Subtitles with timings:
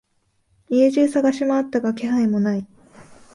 [0.67, 2.65] 家中探しまわったが気配もない。